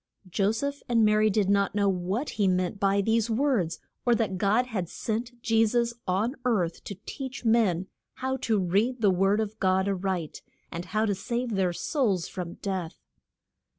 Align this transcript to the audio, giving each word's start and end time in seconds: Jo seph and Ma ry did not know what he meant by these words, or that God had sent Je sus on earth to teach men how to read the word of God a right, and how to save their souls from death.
Jo 0.27 0.51
seph 0.51 0.81
and 0.89 1.05
Ma 1.05 1.13
ry 1.13 1.29
did 1.29 1.47
not 1.47 1.75
know 1.75 1.87
what 1.87 2.31
he 2.31 2.47
meant 2.47 2.79
by 2.79 3.01
these 3.01 3.29
words, 3.29 3.77
or 4.03 4.15
that 4.15 4.39
God 4.39 4.65
had 4.65 4.89
sent 4.89 5.39
Je 5.43 5.63
sus 5.63 5.93
on 6.07 6.35
earth 6.43 6.83
to 6.85 6.95
teach 7.05 7.45
men 7.45 7.85
how 8.15 8.35
to 8.37 8.57
read 8.57 9.01
the 9.01 9.11
word 9.11 9.39
of 9.39 9.59
God 9.59 9.87
a 9.87 9.93
right, 9.93 10.41
and 10.71 10.85
how 10.85 11.05
to 11.05 11.13
save 11.13 11.51
their 11.51 11.71
souls 11.71 12.27
from 12.27 12.55
death. 12.63 12.99